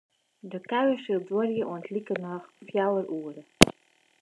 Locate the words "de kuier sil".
0.51-1.21